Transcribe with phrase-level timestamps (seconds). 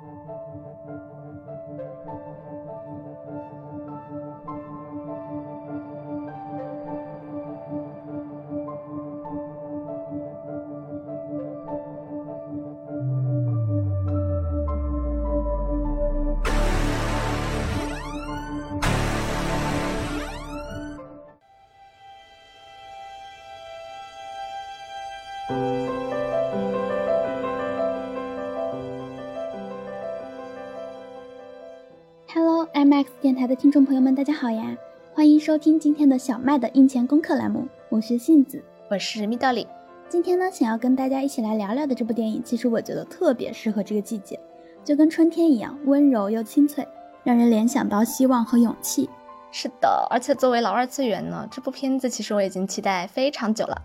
[33.52, 34.78] 的听众朋友们，大家好呀！
[35.14, 39.68] 欢迎收听今天的小麦的印钱功课栏目，我是杏子，我是蜜道里。
[40.08, 44.40] 今天呢，想要跟大家一起来聊聊的这部电影，其实我觉得特别适合这个季节，
[44.86, 46.88] 就跟春天一样，温柔又清脆，
[47.26, 49.10] 让人联想到希望和勇气。
[49.52, 53.82] 是的，而且作为老二次元呢，这部片子其实我已经期待非常久了，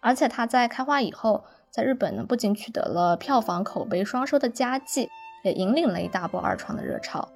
[0.00, 5.10] 而且它在开画以后，在日本呢不仅取得了票房口碑双收的佳绩。
[5.42, 7.26] 也引领了一大波二创的热潮，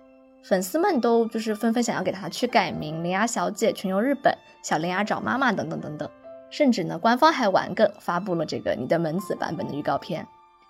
[0.47, 4.31] 粉丝们都就是纷纷想要给他去改名“铃芽小姐全游日本
[4.62, 6.06] ”“小铃芽找妈妈”等等等等，
[6.50, 10.27] 甚至呢，官方还玩梗发布了这个你的门子版本的预告片。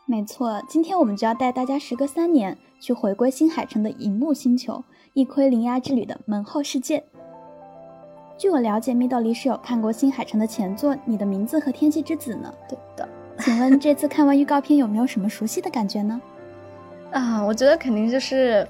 [0.06, 7.02] 没错，今天我们就要带大家时隔三年去回归新海诚的荧幕星球，一窥铃芽之旅的门后世界。
[8.38, 12.54] 据我了解，蜜豆梨是有看过新海诚的前作《你的名字和天气之子》呢。
[12.68, 13.08] 对的，
[13.40, 16.20] 请问这次看完预告片有没有什么熟悉的感觉呢？
[17.10, 18.66] 啊，我觉得肯定就是，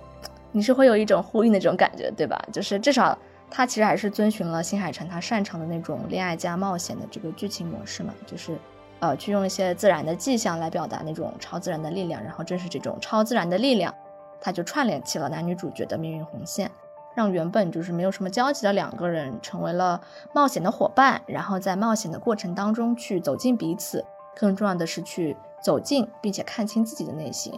[0.56, 2.41] 你是会有一种呼应的这种感觉，对吧？
[2.52, 3.19] 就是至少
[3.50, 8.56] 他其实还是遵循了新海诚他擅长的那种恋爱加冒险的这个剧情模式嘛，就是
[9.00, 13.92] 呃，去用一些自然的迹象来表达那种超自然的力量，然后正是这种超自然的力量，
[14.41, 16.70] 他就串联起了男女主角的命运红线，
[17.16, 20.00] 让原本就是没有什么交集的两个人成为了
[20.32, 24.05] 冒险的伙伴，然后在冒险的过程当中去走进彼此，
[24.36, 27.52] 更重要的是去走进并且看清自己的内心。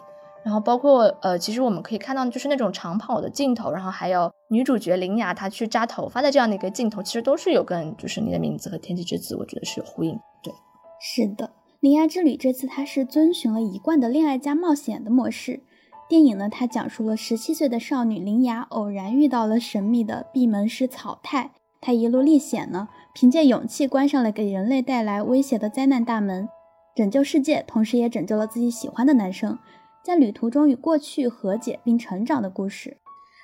[0.47, 10.17] 然后包括呃，其实我们可以看到，就是那种长跑的镜头，然后还有女主角林雅她去扎头发的这样的一个镜头，其实都是有跟就是你的名字和天气之子，我觉得是有呼应。
[10.45, 10.55] 对，
[11.01, 15.65] 是的，铃芽之旅这次它是遵循了一贯的恋爱加冒险的模式。
[16.09, 26.49] 电影呢，它讲述了十七岁的少女林雅偶然遇到了神秘的闭门师草太，她一路历险呢，凭借勇气关上了给人类带来威胁的灾难大门，
[26.95, 29.59] 拯救世界，同时也拯救了自己喜欢的男生。
[30.07, 32.99] 在旅途中与过去和解并成长的故事。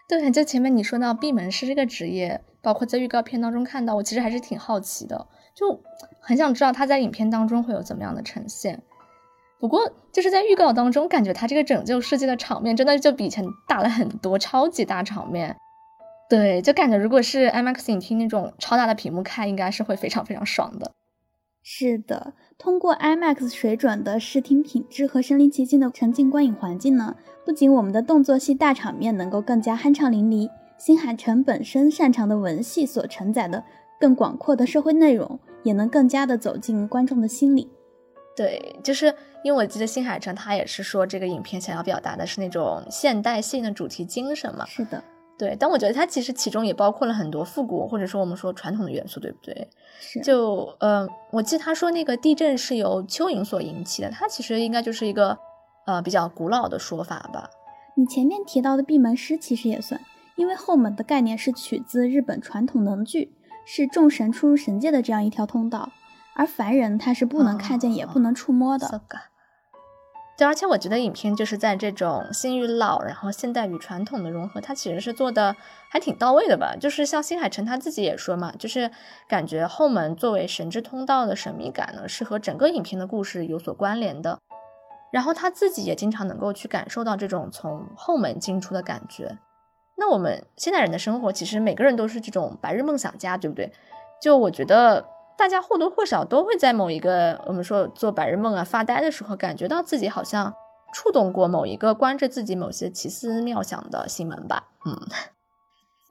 [0.09, 5.83] 对，就前面你说到闭门师这个职业，包括在预告片当中看到，我其实还是挺好奇的，就
[6.21, 8.81] 很想知道他在影片当中会有怎么样的呈现。
[9.59, 15.57] 不过就是在预告当中，感觉他这个拯救世界的场面真的就比以前大了很多，超级大场面。
[16.31, 20.93] 对，就感觉如果是 IMAX 影厅那种超大的屏幕看，应该是会非常非常爽的。
[21.63, 27.15] 是的，通过 IMAX 水准的视听品质和身临其境的沉浸观影环境呢，
[27.45, 33.63] 不仅我们的动作戏大场面能够更加酣畅淋漓，新海诚本身擅长的文戏所承载的
[34.01, 37.71] 更广阔的社会内容，也能更加的走进观众的心里。
[38.35, 39.15] 对，就是
[39.45, 44.67] 因为我记得新海诚他也是说，这个影片想要表达的是那种现代性的主题精神嘛。
[44.67, 45.05] 是的。
[45.43, 49.69] 对，但我觉得它其实其中也包括了很多复古或者说我们说传统的元素，对不对？
[49.99, 50.21] 是。
[50.21, 55.37] 就呃，我记得他说那个地震是由蚯蚓所引起的，它其实应该就是一个
[55.85, 57.51] 呃比较古老的说法吧。
[57.97, 60.01] 你前面提到的闭门师其实也算，
[60.37, 63.35] 因为后门的概念是取自日本传统能剧，
[63.67, 65.91] 是众神出入神界的这样一条通道，
[66.37, 69.03] 而凡人他是不能看见也不能触摸的。
[70.35, 75.55] 对，而且我觉得影片就是在这种新与老，然后现代与传统的融合，它其实是做的
[75.91, 76.75] 还挺到位的吧。
[76.81, 78.91] 就是像新海诚他自己也说嘛，就是
[79.29, 84.39] 感觉后门作为神之通道的神秘感呢，是和整个影片的故事有所关联的。
[85.13, 89.39] 然后他自己也经常能够去感受到这种从后门进出的感觉。
[89.99, 93.71] 那我们现代人的生活，其实每个人都是这种白日梦想家，对不对？
[94.21, 95.12] 就我觉得。
[95.37, 100.55] 大家或多或少都会在某一个我们说做白日梦啊、发呆的时候，感觉到自己好像
[100.93, 104.69] 触动过某一个关着自己某些奇思妙想的心门吧。
[104.85, 104.97] 嗯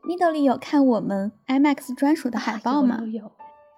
[0.03, 3.01] ，Middle 里有看我们 IMAX 专属的海报吗？
[3.11, 3.31] 有。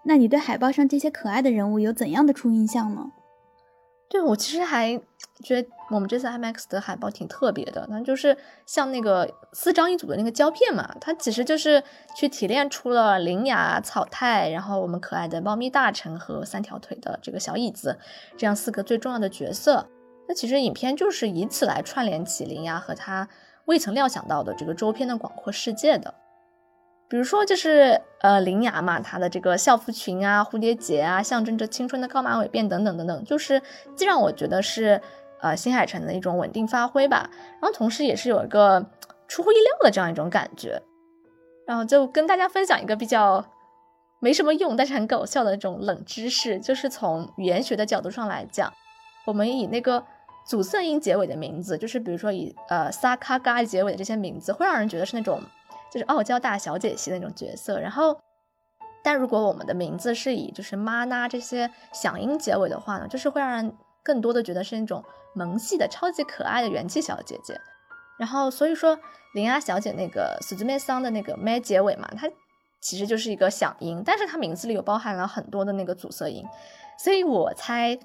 [0.06, 3.12] 那你对海报上这些可爱的人物有怎样的初印象呢？
[4.14, 4.96] 对我其实还
[5.44, 8.38] 觉得我们这次 IMAX 的海报挺特别的，那就是
[8.68, 11.84] 像那个四张一组的那个胶片嘛，它其实就是
[12.16, 17.98] 去提炼出了灵雅、草太，然后我们可爱的猫咪大臣和三条腿的这个小椅子
[18.38, 19.90] 这样四个最重要的角色。
[20.28, 23.28] 那其实影片就是以此来串联起林雅和他
[23.66, 26.14] 未曾料想到的这个周边的广阔世界的。
[27.14, 33.62] 比如说就是呃林雅嘛，她的这个校服裙啊、蝴蝶结啊，象征着青春的高马尾辫等等等等，就是
[33.96, 35.00] 既让我觉得是
[35.40, 37.30] 呃新海诚的一种稳定发挥吧，
[37.62, 38.84] 然后同时也是有一个
[39.28, 40.82] 出乎意料的这样一种感觉。
[41.68, 43.46] 然后就跟大家分享一个比较
[44.20, 48.74] 没什么用但是很搞笑的这种冷知识，就是从语言学的角度上来讲，
[49.28, 50.04] 我们以那个
[50.48, 55.40] 阻塞音结尾的名字，就是比如说以呃萨卡嘎结尾的这些名字，会让人觉得是那种。
[55.94, 58.20] 就是傲娇大小姐系的那种角色，然后，
[59.04, 65.04] 但如果我们的名字是以就是妈呐这些响音结尾的话呢，就是会让人更多的觉得是那种
[65.36, 67.62] 萌系的超级可爱的元气小姐姐。
[68.18, 68.98] 然后所以说
[69.36, 72.28] 林阿小姐那个 Suzume 桑的那个 m 结尾嘛，它
[72.82, 76.44] 其实就是一个响音，但是它名字里有包含了很多的那个阻塞音，
[76.98, 77.96] 所以我猜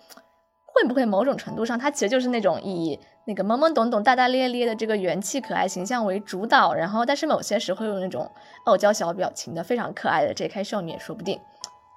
[0.66, 3.00] 会不会某种程度上它其实就是那种以。
[3.28, 8.26] 那个懵懵懂懂、大大咧咧的这个元气可爱形象为主导，然后但是某些时候用那种
[8.64, 10.64] 傲娇小表情的非常可爱的 J.K.
[10.64, 11.38] 少女也说不定。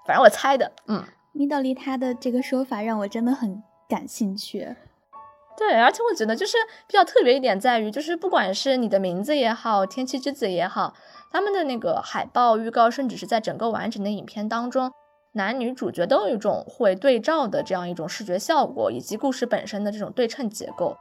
[0.06, 1.02] 反正我猜的，嗯，
[1.32, 4.76] 米道利他的这个说法让我真的很感兴趣。
[5.58, 10.94] 对，而且我觉得就是比较特别一点在于，就是不管是你的名字也好，天气之子也好，
[11.32, 14.92] 他们的那个海报、预告，甚至是在整个完整的影片当中，
[15.32, 20.98] 男女主角都有一种会对照的这样一种视觉效果，以及故事本身的这种对称结构。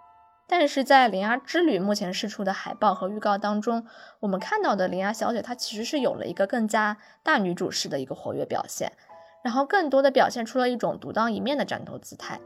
[0.53, 3.87] 但是在《铃芽之旅》目前释出的海报和预告当中，
[4.19, 8.91] 我们看到的铃芽小姐她其实是有了一个更加大女主式的一个活跃表现，
[9.45, 12.41] 然后更多的表现出了一种独当一面的战斗姿态。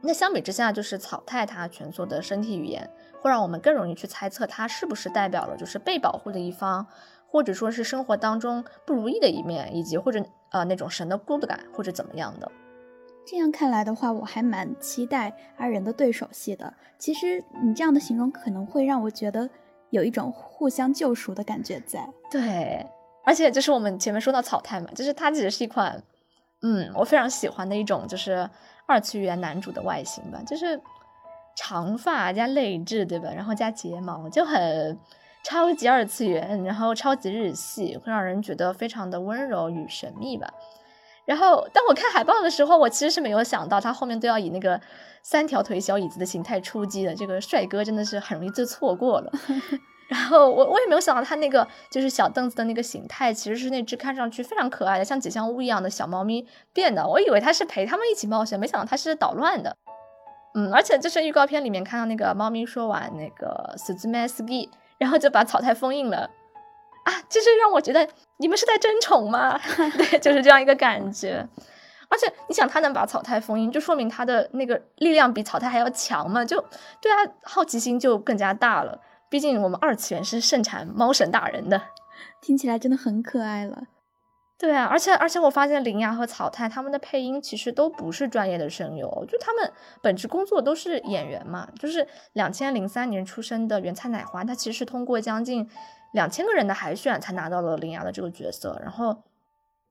[0.00, 2.88] 那相比之下，就是草太她蜷缩的身体语言，
[3.20, 6.86] 会让我们更容易去猜测她是不是代表了就是被保护的一方，
[7.26, 12.48] 或者说是生活当中不如意的一面，以及或者呃那种神的孤独感或者怎么样的。
[13.30, 16.72] 这样看来的话，我还蛮期待二人的对手戏的。
[16.96, 19.46] 其实你这样的形容可能会让我觉得
[19.90, 22.08] 有一种互相救赎的感觉在。
[22.30, 22.86] 对，
[23.26, 26.02] 而且就是我们前面说到草太嘛，就是它其实是一款，
[26.62, 28.48] 嗯，我非常喜欢的一种就是
[28.86, 30.80] 二次元男主的外形吧，就是
[31.54, 33.30] 长发加泪痣，对吧？
[33.30, 34.98] 然后加睫毛，就很
[35.44, 40.50] 超级二次元，然后超级日系，会让人觉得非常的温柔与神秘吧。
[41.28, 44.80] 然后，当我看海报的时候，我其实是没有想到他后面都要以那个
[45.22, 47.14] 三条腿小椅子的形态出击的。
[47.14, 49.30] 这个帅哥真的是很容易就错过了。
[50.08, 57.06] 然后我我也没有想到他那个就是小凳子的那个形态，其实是那只看上去非常可爱的像吉祥物一样的小猫咪变的。
[57.06, 59.76] 我以为他是陪他们一起冒险，没想到他是捣乱的。
[60.54, 66.30] 嗯，而且就是预告片里面看到那个猫咪说完那个 “suzume ski”，然后就把草太封印了。
[67.04, 68.08] 啊，就是让我觉得
[68.38, 69.58] 你们是在争宠吗？
[69.98, 71.46] 对，就是这样一个感觉。
[72.10, 76.58] 而且你想，他能把草太封印，就说明他的那个力量比草太还要强嘛，就
[77.02, 78.98] 对他好奇心就更加大了。
[79.28, 81.82] 毕竟我们二次元是盛产猫神大人的，
[82.40, 83.82] 听起来真的很可爱了。
[84.56, 89.70] 对啊，而且而且我发现林雅和草太他们的配音其实都不是专业的声优，就他们
[90.00, 91.68] 本职工作都是演员嘛。
[91.78, 95.68] 就是两千零三年出生的原菜乃花，他其实是通过将近。
[96.12, 99.22] 两千个人的海选才拿到了铃芽的这个角色，然后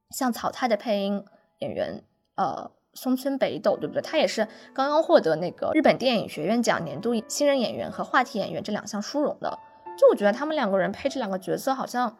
[0.09, 1.23] 像草太的配音
[1.59, 2.03] 演员，
[2.35, 4.01] 呃，松村北斗，对不对？
[4.01, 9.57] 他也是刚刚获得那个日本电影学院奖年度新人演员和话题演员这两项殊荣的。
[9.97, 12.17] 就我觉得他们两个人配这两个角色，好像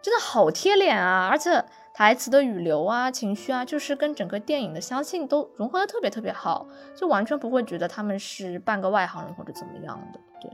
[0.00, 1.28] 真的好贴脸啊！
[1.30, 1.62] 而且
[1.92, 6.66] 台词的语流啊、情绪啊，就是跟整个电影的相信都融合的特别特别好，
[6.96, 10.50] 就完全不会觉得他们是半个外行人或者怎么样的，对。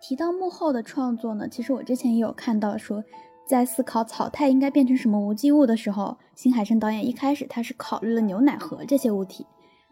[0.00, 3.02] 提到幕后的创作呢，其实我之前也有看到说，
[3.46, 9.44] 在思考草太应该变成什么无机物的时候，新海诚导演一开始他是考虑了牛奶盒这些物体，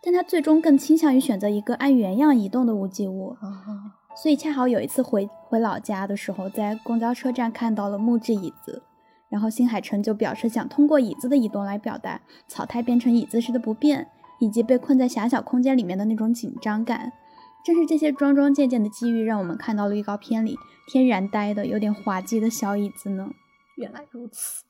[0.02, 3.36] 但他最终更倾向于选择一个按原样移动的无机物。
[4.14, 8.82] 所以恰好有一次回回老家的时候，在公交车站看到了木质椅子，
[9.28, 14.06] 然后新海诚就表示想通过椅子的移动来表达草太变成椅子时的不便，
[14.38, 17.12] 以及被困在狭小空间里面的那种紧张感。
[17.66, 20.56] 正是这些桩桩件件的机遇，让我们看到了预告片里
[20.86, 23.28] 天然呆的、有点滑稽的小椅子呢。
[23.76, 24.62] 原来如此。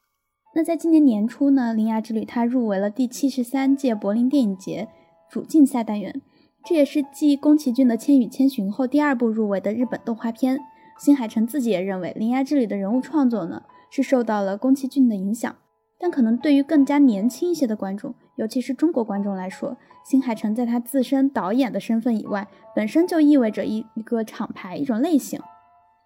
[0.54, 4.88] 那在今年年初呢，《铃芽之旅》它入围了第七十三届柏林电影节
[5.30, 6.22] 主竞赛单元，
[6.64, 10.58] 这也是继宫崎骏的《千与千寻》后第二部入围的日本动画片。
[10.98, 15.54] 新海诚自己也认为，《铃芽之旅》的人物创作呢是受到了宫崎骏的影响，
[15.98, 19.76] 但可能对于更加年轻一些的观众，尤其是中国观众来说。
[20.04, 25.40] 新海诚在他自身导演的身份以外，本身就意味着一一个厂牌一种类型。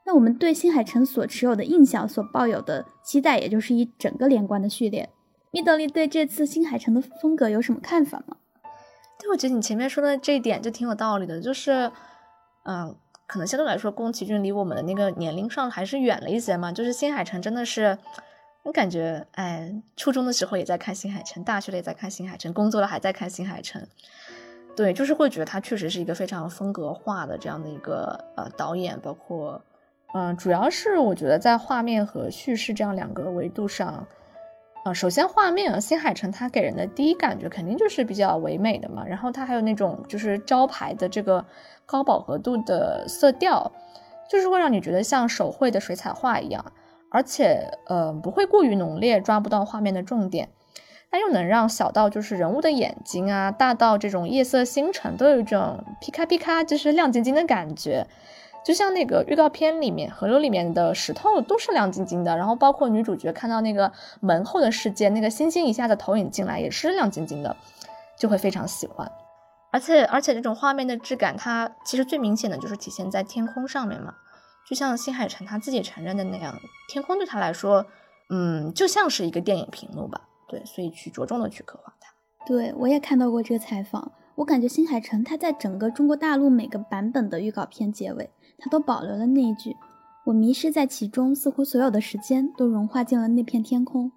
[0.07, 5.11] 那我们对新海诚所持有的印象、所抱有的期待，也就是一整个连贯的序列。
[5.51, 8.39] 米德利对这次新海诚的风格有什么看法吗？
[9.19, 11.93] 对，我觉得你前面说的这一点就挺有道理的，就是，
[12.65, 16.73] 嗯，可能相对来说，宫崎骏离我们的那个年龄上还是远了一些嘛。
[16.73, 17.99] 就是新海诚真的是，
[18.63, 23.87] 我感觉，哎，初中的时候也在看新海诚，大学了也在看新海诚，工作了还在看新海诚。
[24.77, 29.61] 对，就是会觉得他确实是一个非常风格化的这样的一个呃导演，包括，
[30.15, 34.07] 嗯，主要是我觉得在画面和叙事这样两个维度上。
[34.85, 39.05] 啊，首先画面，新海诚他给人的第一感觉肯定就是比较唯美的嘛。
[39.07, 41.45] 然后他还有那种就是招牌的这个
[41.85, 43.71] 高饱和度的色调，
[44.31, 46.65] 就是会让你觉得像手绘的水彩画一样，
[47.11, 50.49] 而且呃不会过于浓烈，抓不到画面的重点，
[51.11, 58.07] 但又能让小到就是人物的眼睛啊，大到这种夜色星辰都有一种皮卡皮卡，就是亮晶晶的感觉。
[58.63, 63.91] 就像那个预告片里面，河流里面的石头都是亮晶晶的，然后包括女主角看到那个
[64.21, 67.57] 门后的世界，那个星星一下子投影进来也是亮晶晶的，
[68.19, 69.11] 就会非常喜欢。
[69.73, 74.15] 而且而且这种画面的质感，它其实最明显的就是体现在天空上面嘛。
[74.71, 76.57] 就像新海诚他自己承认的那样，
[76.89, 77.85] 天空对他来说，
[78.29, 80.29] 嗯，就像是一个电影屏幕吧。
[80.49, 82.09] 对，所以去着重的去刻画它。
[82.47, 88.31] 对我也看到过这个采访，我感觉新海诚他在整个中国大陆每个版本的预告片结尾。
[88.61, 89.75] 他都保留了那一句
[90.27, 94.13] ：“我迷失在其中，似乎所有的时间都融化进了那片天空。”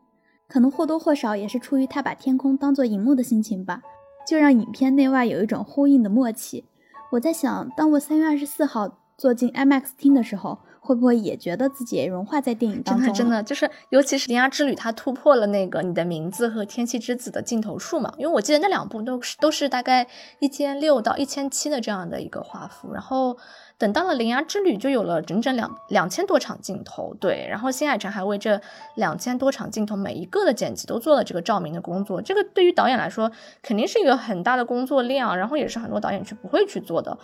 [0.48, 3.81] 可能或多或少也是出于他把天空当做荧幕的心情吧，
[4.27, 6.65] 就让影片内外有一种呼应的默契。
[7.13, 10.60] 我在想，当我三月二十四号坐进 IMAX 厅的时候。
[10.86, 13.13] 会不会也觉得自己也融化在电影当中？
[13.13, 18.13] 真的，真的就是，尤其是《铃芽之旅》，它突破了那个你的名字和《天气之子》的镜头数嘛。
[18.18, 20.06] 因为我记得那两部都是都是大概
[20.39, 23.38] 一千六到一千七的这样的一个画幅，然后
[23.77, 27.48] 等到了《铃芽之旅》就有了整整两两千多场镜头，对。
[27.50, 28.60] 然后新海诚还为这
[28.96, 37.18] 两千多场镜头每一个的剪辑都做了这个照明的工作，这个对于导演来说肯定是一个很大的工作量，然后也是很多导演去不会去做的。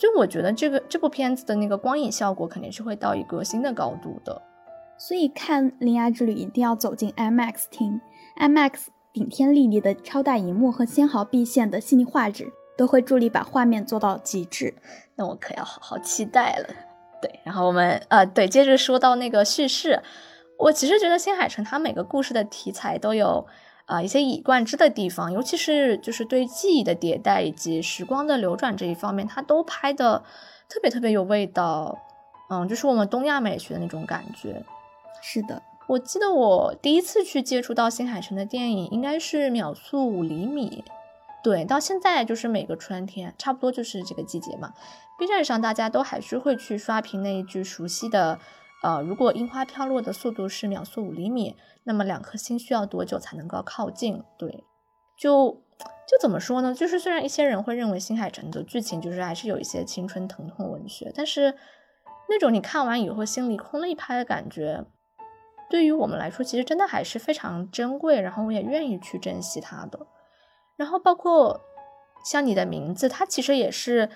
[0.00, 4.40] 所以我觉得这个这部片子的那个光影效果肯定是会到一个新的高度的。
[4.96, 8.00] 所以看《铃芽之旅》一定要走进 IMAX 厅
[8.38, 14.72] ，IMAX 顶天立地的超大荧幕和纤毫毕现的细腻画质都会助力把画面做到极致。
[15.16, 16.68] 那我可要好好期待了。
[17.20, 20.02] 对，然后我们呃，对，接着说到那个叙事，
[20.58, 23.46] 我其实觉得新海诚他每个故事的题材都有。
[23.90, 30.22] 啊，一些一以贯之的地方，尤其是就是对记忆的迭代以及时光的流转这一方面，他都拍的
[30.68, 31.98] 特别特别有味道。
[32.50, 34.64] 嗯，就是我们东亚美学的那种感觉。
[35.20, 40.84] 是的，我记得我第一次去接触到新海诚的电影，应该是《秒速五厘米》。
[41.42, 44.72] 对，到现在就是每个春天，差不多就是这个季节嘛。
[45.18, 48.38] B 站上大家都还是会去刷屏那一句熟悉的。
[48.82, 54.22] 呃，如果樱花飘落的速度是秒速五厘米，那么两颗星需要多久才能够靠近？
[54.38, 54.64] 对，
[55.18, 55.62] 就
[56.08, 56.72] 就怎么说呢？
[56.72, 61.54] 就是虽然一些人会认为新海诚的剧情就是还是有一些青春疼痛文学，但是
[62.30, 64.86] 那种你看完以后心里空了一拍的感觉，
[65.68, 70.06] 对于我们来说，其实真的还是非常珍贵，然后我也愿意去珍惜它的。
[70.76, 71.60] 然后包括
[72.24, 74.08] 像你的名字，它其实也是。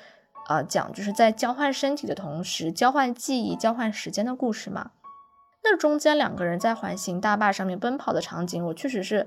[0.47, 4.91] 啊，讲就是在交换身体的同时，交换记忆、交换时间的故事嘛。
[5.63, 9.27] 那中间两个人在环形大坝上面奔跑的场景，我确实是，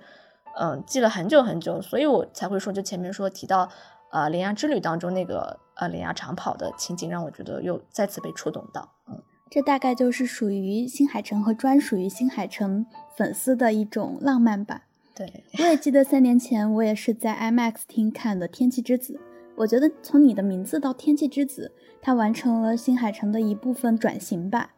[0.60, 3.68] 嗯，记了很久很久，所以我才会说，就前面说提到，
[4.12, 8.88] 呃，《铃芽之旅》当中那个呃铃芽长跑的情景，让我觉得又再次被触动到。
[9.08, 9.20] 嗯，
[9.50, 14.84] 这大概就是属于新海诚和专属于新海诚粉丝的一种浪漫吧。
[15.16, 19.14] 对，我也记得三年前我也是在 IMAX 厅看的《天气之子》。
[19.58, 24.76] 我觉得从你的名字到天气之子，它完成了新海诚的一部分转型吧。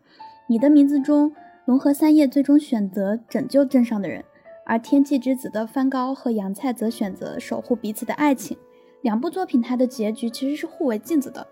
[0.47, 1.33] 你的名字中，
[1.65, 4.23] 龙和三叶最终选择拯救镇上的人，
[4.65, 8.57] 而天气之子的帆高和杨菜则选择守护彼此的爱情。
[9.01, 11.45] 两部作品它的结局其实是互为镜子的，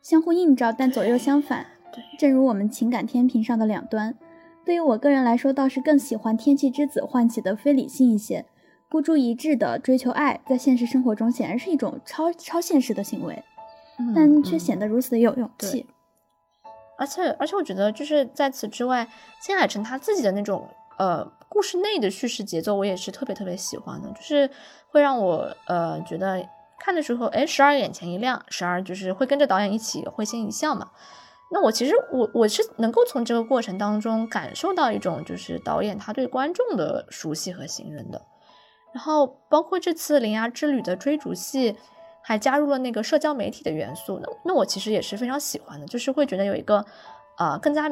[0.00, 1.66] 相互映照，但左右相反。
[1.92, 4.16] 对，正如我们情感天平上的两端。
[4.64, 8.46] 对于我个人来说，倒是更喜欢天气之子唤起的非理性一些。
[8.90, 13.44] 孤注一掷的追求爱，在现实生活中显然是一种超超现实的行为，
[14.16, 15.86] 但却显得如此的有勇气。
[16.98, 19.08] 而且，而且，我觉得就是在此之外，
[19.40, 20.68] 新海诚他自己的那种
[20.98, 24.50] 呃故事内的叙事节奏，我也是特别特别喜欢的，就是
[24.88, 26.44] 会让我呃觉得
[26.80, 30.90] 看的时候，哎，时而眼前一亮，时而就是会跟着导演一起会心一笑嘛。
[31.52, 38.26] 那我其实我我是能够从这个过程当中感受到一种就是导演他对观众的熟悉和信任的。
[38.92, 41.76] 然后，包括这次《铃芽之旅》的追逐戏，
[42.22, 44.18] 还加入了那个社交媒体的元素。
[44.20, 46.84] 那那我其实也是非常喜欢的，就是会觉得有一个，
[47.38, 47.88] 呃，更加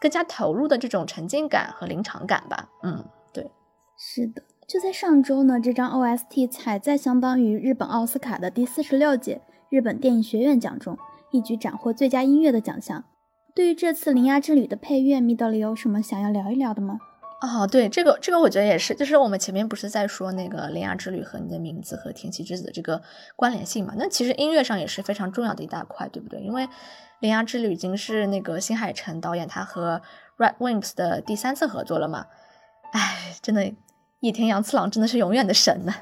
[0.00, 2.68] 更加投入的这种沉浸感和临场感吧。
[2.82, 3.50] 嗯，对，
[3.96, 4.42] 是的。
[4.68, 9.40] 就在上周呢，这张 OST 踩在相当于日本奥斯卡的第四十六届
[9.70, 10.96] 日本电影学院奖中，
[11.30, 13.04] 一举斩获最佳音乐的奖项。
[13.54, 16.98] 对于这次《铃芽之旅》的配乐，蜜豆里有什么想要聊一聊的吗？
[17.40, 23.00] 哦，对，这个这个我觉得也是，就是我们前面不是在说那个《铃芽之旅》和你的名字和《天气之子》的这个
[23.36, 23.94] 关联性嘛？
[23.96, 26.40] 那其实音乐上也是非常重要的一大块，对不对？
[26.40, 26.66] 因为
[27.20, 30.02] 《铃芽之旅》已经是那个新海诚导演他和
[30.36, 32.26] Red Wings 的第三次合作了嘛？
[32.92, 33.72] 哎，真的，
[34.18, 35.94] 野田洋次郎真的是永远的神呢。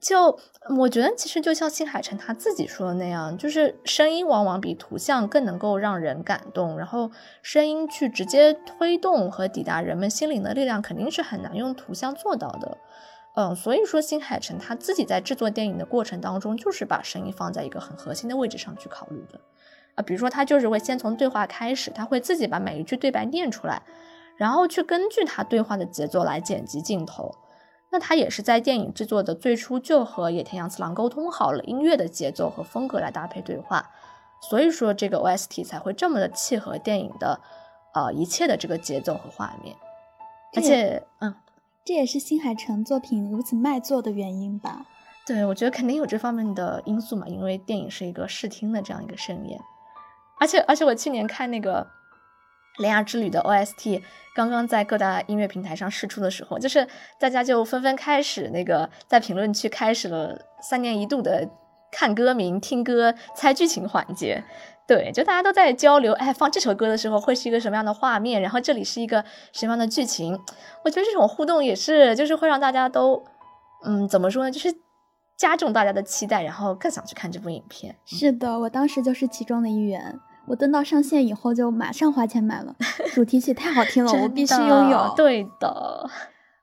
[0.00, 0.38] 就
[0.76, 7.10] 我觉得，其实就像新海诚他自己说的那样，就是声音往往比图像更能够让人感动，然后
[7.42, 12.78] 声音去直接推动和抵达人们心灵的力量，肯定是很难用图像做到的。
[13.34, 19.40] 嗯，所以说新海诚他自己在制作电影的过程当中，就是把声音放在一个很核心的位置上去考虑的。
[19.94, 23.82] 啊，比如说他就是会先从对话开始，他会自己把每一句对白念出来，
[24.36, 27.34] 然后去根据他对话的节奏来剪辑镜头。
[27.90, 33.90] 那他也是在电影制作的最初就和野田洋次郎沟通好了音乐的节奏和风格来搭配对话，
[34.42, 37.40] 所以说这个 OST 才会这么的契合电影的，
[37.94, 39.74] 呃一切的这个节奏和画面。
[40.54, 41.34] 而且，嗯，
[41.84, 44.84] 这也是新海诚作品如此卖座的原因吧？
[45.26, 49.58] 对，我觉得肯定有这方面的因素嘛，因为电影是一个视听的这样一个盛宴，
[50.38, 51.82] 而且而且我去年看那个。
[52.78, 54.02] 《铃芽之旅》的 OST
[54.34, 56.86] 刚刚在各大音乐平台上试出的时候，就是
[57.18, 61.48] 大家就纷纷开始那个在评论区开始了三年一度的
[61.90, 64.42] 看歌名、听歌、猜剧情环节。
[64.86, 68.40] 对，就大家都在交流，哎，放这首歌的时候会是一个什么样的画面？
[68.40, 70.32] 然后这里是一个什么样的剧情？
[70.82, 73.22] 我觉得这种互动也是，就是会让大家都，
[73.84, 74.50] 嗯，怎么说呢？
[74.50, 74.74] 就是
[75.36, 77.94] 加重大家的期待，然后更想去看这部影片。
[78.06, 80.18] 是的，我当时就是其中的一员。
[80.48, 82.74] 我等到上线以后就马上花钱买了，
[83.12, 85.12] 主题曲太好听了，我必须拥有。
[85.14, 86.10] 对的，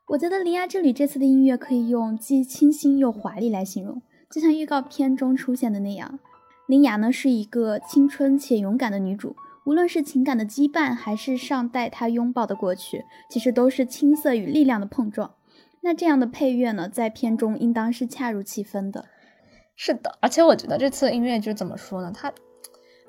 [0.08, 4.02] 我觉得《铃芽之旅》这次的音乐可以用既清新又华丽来形容，
[4.32, 6.20] 就像预告片中出现的那样。
[6.68, 15.36] 铃芽呢是一个青春且勇敢的女主，无论是情感的羁绊，还是尚待她拥抱的过去，其实都是青涩与力量的碰撞。
[15.82, 19.06] 那这样的配乐呢，在片中应当是恰如其分的。
[19.76, 22.12] 是的，而且我觉得这次音乐就怎么说呢？
[22.12, 22.34] 它。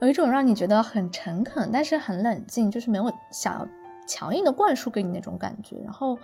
[0.01, 3.67] 有一种让你觉得很诚恳，但是很冷静，就是没有想要
[4.07, 5.77] 强硬的灌输给你那种感觉。
[5.83, 6.19] 然后，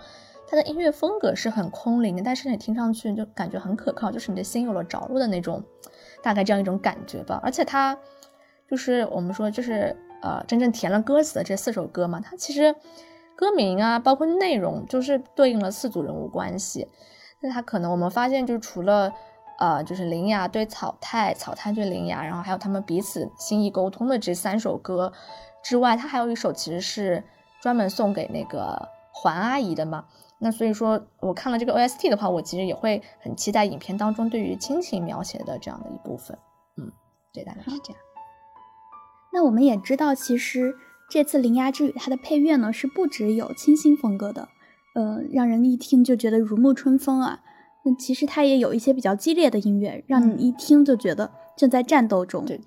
[0.47, 5.63] 它的音乐风格是很空灵的，但是你听上去就感觉很可靠，就是你的心有了着落的那种，
[6.21, 7.39] 大概这样一种感觉吧。
[7.41, 7.97] 而且它
[8.69, 12.75] 就是我们说就是呃真正填了歌词的这四首歌嘛，它其实
[13.35, 16.87] 歌名啊，包括内容，就是对应了四组人物关系。
[17.41, 19.11] 那它可能我们发现，就除了。
[19.59, 25.13] 呃，就是林雅对草太，草太对林雅，然后还有他们彼此心意沟通的这三首歌
[25.63, 27.23] 之外，他还有一首其实是
[27.61, 30.05] 专门送给那个环阿姨的嘛。
[30.39, 36.37] 那所以说，我看了这个 OST 的话，我其实也会很期待影片当中对于亲情描写的这样的一部分。
[36.75, 36.91] 嗯，
[37.31, 38.01] 对，大概是这样。
[39.31, 40.75] 那我们也知道，其实
[41.09, 44.49] 这次《铃芽之旅》它的配乐呢是不只有清新风格的，
[44.95, 47.39] 呃，让人一听就觉得如沐春风啊。
[47.85, 52.45] 那其实它也有一些比较激烈的音乐，让你一听就觉得正在战斗中。
[52.45, 52.61] 对。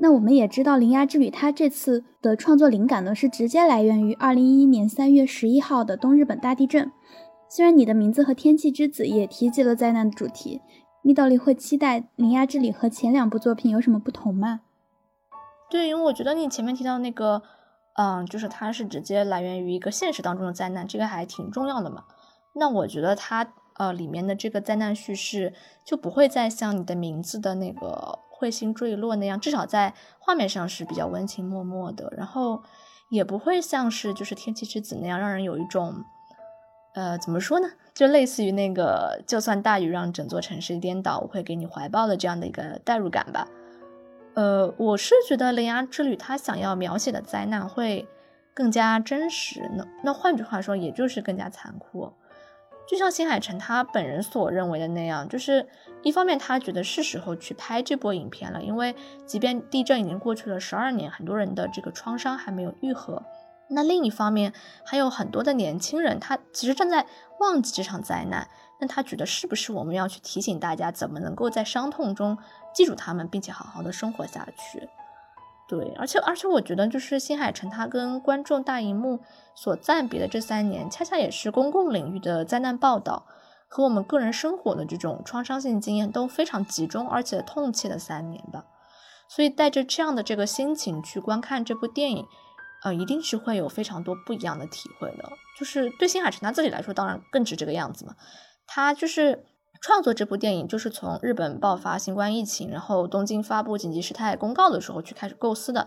[0.00, 6.92] 那我们也知道，《铃芽之旅》它这次的创作灵感呢，是直接来源于2011年3月11号的东日本大地震。
[7.48, 10.60] 虽然你的名字和天气之子也提及了灾难的主题，
[11.02, 14.60] 蜜豆里会期待《铃芽之旅》和前两部作品有什么不同吗？
[15.68, 17.42] 对，因为我觉得你前面提到那个，
[17.96, 22.04] 嗯，就是它是直接来源于一个现实当中的灾难，这个还挺重要的嘛。
[22.54, 23.54] 那我觉得它。
[23.78, 32.12] 呃，里面的这个灾难叙事就不会再像你的名字的那个彗星坠落那样，至少在画面上是比较温情脉脉的。
[32.16, 32.62] 然后
[33.10, 36.04] 也不会像是就是天气之子那样，让人有一种
[36.94, 43.46] 呃怎么说呢，就类似于那个就算大雨让整座城市颠倒，我会给你怀抱的这样的一个代入感吧。
[44.34, 48.06] 呃，我是觉得《雷芽之旅》它想要描写的灾难会
[48.54, 52.12] 更加真实，那那换句话说，也就是更加残酷。
[52.88, 55.68] 就像新海诚他本人所认为的那样，就是
[56.02, 58.94] 一方面他觉得是时候去拍这波影片了，因为
[59.26, 63.22] 即便地震已经过去了十二年，很多人的这个创伤还没有愈合。
[63.70, 64.54] 那另一方面，
[64.86, 67.04] 还有很多的年轻人，他其实正在
[67.38, 68.48] 忘记这场灾难。
[68.80, 72.38] 那他觉得是不是我们要去提醒大家，怎么能够在伤痛中
[72.72, 74.88] 记住他们，并且好好的生活下去？
[75.68, 79.20] 对，而且而且我觉得，就是新海诚他跟观众大荧幕
[79.54, 83.26] 所暂别的这三年，恰恰也是公共领域的灾难报道
[83.68, 88.64] 和我们个人生活的这种创伤性经验都非常集中而且痛切的三年吧。
[89.28, 92.26] 所以带着这样的这个心情去观看这部电影，
[92.82, 95.30] 呃，一定是会有非常多不一样的体会的。
[95.58, 98.14] 就是对新海诚他自己来说，当然更是这个样子嘛。
[98.66, 99.44] 他就是
[99.80, 105.86] 创作这部电影就是从日本爆发新冠疫情，然后东京发布紧急事态公告的时候去开始构思的。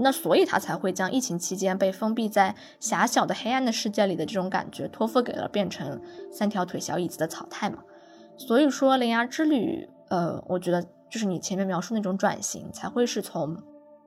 [0.00, 7.78] 那所以他才会将疫情期间被封闭在狭小的黑暗的世界里的这种感觉托付给了变成三条腿小椅子的草太嘛。
[8.36, 13.60] 所以说《铃芽之旅》，呃，我觉得就是你前面描述那种转型，才会是从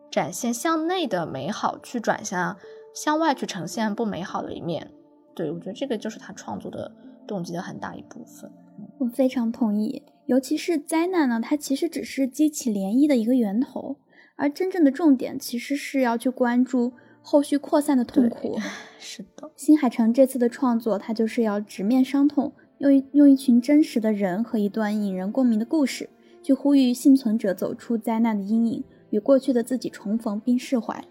[0.09, 2.55] 展现向内的美好，去转向
[2.95, 4.89] 向外去呈现不美好的一面。
[5.35, 6.89] 对我觉得这个就是他创作的
[7.27, 8.49] 动机的很大一部分。
[8.99, 13.97] 我非常同意，尤其是灾难呢，它其实只是激起涟漪的一个源头。
[14.35, 18.57] 而真正的重点其实是要去关注后续扩散的痛苦。
[18.97, 26.09] 是的，新海诚这次的创作，他就是要直面伤痛，用一用一群真实的人和一段引人共鸣的故事，
[26.41, 31.03] 去呼吁幸存者走出灾难的阴影，与过去的自己重逢并释怀。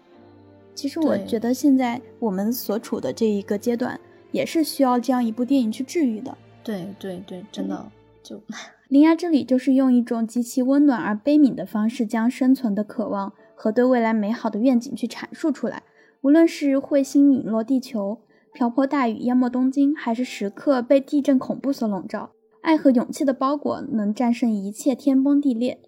[0.75, 3.97] 其实我觉得现在我们所处的这一个阶段，
[4.31, 6.37] 也是需要这样一部电影去治愈的。
[6.63, 8.37] 对对对，真的就。
[8.87, 15.83] 《铃芽 之旅》就是用一种极其温暖而悲悯的方式，将生存的渴望和对未来美好的愿景去阐述出来。
[16.21, 18.19] 无论是彗星陨落地球、
[18.53, 25.79] 瓢泼大雨淹没东京，还是时刻被地震恐怖所笼罩，爱和勇气的包裹能战胜一切天崩地裂。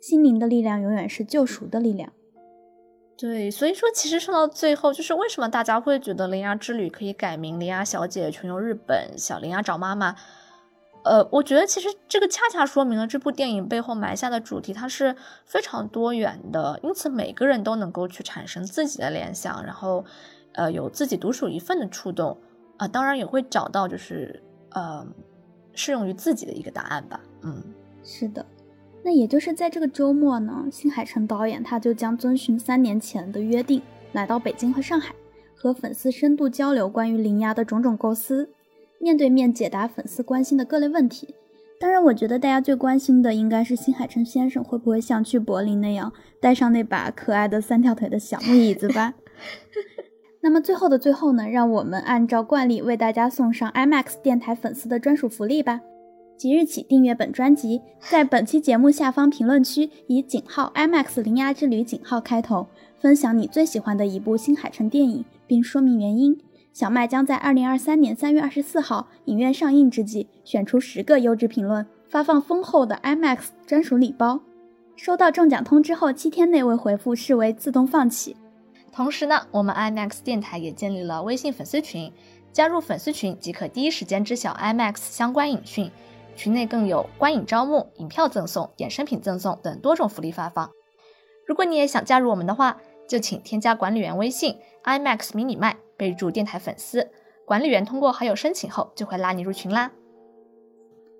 [0.00, 2.12] 心灵的力量永远是救赎的力量。
[3.18, 10.14] 对，所以说其实说到最后，就是为什么大家会觉得《铃芽之旅》可以改名《铃芽小姐穷游日本》，小铃芽找妈妈。
[11.02, 20.04] 呃，我觉得其实这个恰恰说明了这部电影背后埋下的主题，它是非常多元的，因此每个人都能够去产生自己的联想，然后，
[20.54, 22.36] 呃，有自己独属一份的触动，
[22.76, 25.06] 啊，当然也会找到就是呃
[25.74, 27.20] 适用于自己的一个答案吧。
[27.42, 27.62] 嗯，
[28.02, 28.44] 是的，
[29.06, 35.14] 那也就是在这个周末呢，新海诚导演他就将遵循三年前的约定，来到北京和上海，
[35.54, 38.50] 和粉丝深度交流关于铃芽的种种构思。
[38.98, 41.36] 面对面解答粉丝关心的各类问题，
[41.78, 49.14] 当然，我觉得大家最关心的应该是新海诚先生会不会像去柏林那样带上那把可爱的三条腿的小木椅子吧。
[50.42, 55.80] 那么最后的最后呢，让我们按照惯例为大家送上 IMAX 电台粉丝的专属福利吧。
[56.36, 62.66] 即日起订阅本专辑，在本期节目下方评论区以井号 IMAX 零压之旅井号开头，
[62.98, 66.38] 分享你最喜欢的一部新海诚电影，并说明原因。
[66.74, 74.40] 小麦将在二零二三年三月二十四号影院上映之际，选出十个优质评论，发放丰厚的 IMAX 专属礼包。
[74.94, 78.36] 收到中奖通知后，七天内未回复视为自动放弃。
[78.92, 82.12] 同时呢，我们 IMAX 电台也建立了微信粉丝群，
[82.52, 85.90] 加入粉丝群即可第一时间知晓 IMAX 相关影讯。
[86.36, 90.70] 群内更有观影招募、影票赠送、衍生品赠送等多种福利发放。
[91.46, 95.78] 如果你也想加入我们的话，就请添加管理员微信 IMAX 迷你麦。
[95.98, 97.08] 备注电台粉丝，
[97.46, 99.92] 管理员通过好友申请后就会拉你入群啦。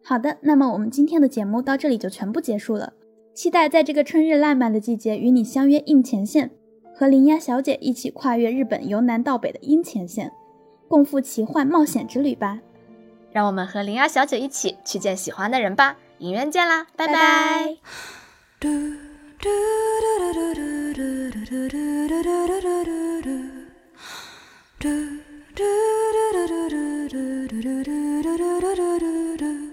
[0.05, 2.92] 好的，那么我们今天的节目到这里就全部结束了。
[3.33, 6.50] 期待在这个春日烂漫的季节与你相约映前线，
[6.94, 10.31] 和铃芽小姐一起跨越日本由南到北的阴前线，
[10.88, 12.61] 共赴奇幻冒险之旅吧。
[13.37, 15.96] 让我们和灵儿小姐一起去见喜欢的人吧。
[16.20, 17.77] 影院见啦，拜拜。